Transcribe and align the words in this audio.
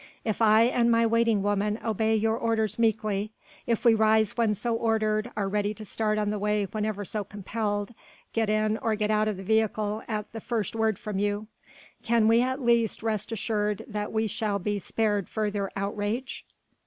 If 0.25 0.41
I 0.41 0.63
and 0.63 0.89
my 0.89 1.05
waiting 1.05 1.43
woman 1.43 1.77
obey 1.85 2.15
your 2.15 2.35
orders 2.35 2.79
meekly, 2.79 3.33
if 3.67 3.85
we 3.85 3.93
rise 3.93 4.35
when 4.35 4.55
so 4.55 4.73
ordered, 4.73 5.29
are 5.37 5.47
ready 5.47 5.75
to 5.75 5.85
start 5.85 6.17
on 6.17 6.31
the 6.31 6.39
way 6.39 6.63
whenever 6.65 7.05
so 7.05 7.23
compelled, 7.23 7.93
get 8.33 8.49
in 8.49 8.77
or 8.77 8.97
out 9.11 9.27
of 9.27 9.37
the 9.37 9.43
vehicle 9.43 10.01
at 10.07 10.31
the 10.31 10.41
first 10.41 10.75
word 10.75 10.97
from 10.97 11.19
you, 11.19 11.45
can 12.01 12.27
we 12.27 12.41
at 12.41 12.59
least 12.59 13.03
rest 13.03 13.31
assured 13.31 13.85
that 13.87 14.11
we 14.11 14.25
shall 14.25 14.57
be 14.57 14.79
spared 14.79 15.29
further 15.29 15.69
outrage?" 15.75 16.45